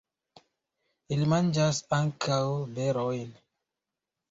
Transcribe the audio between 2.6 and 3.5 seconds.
berojn.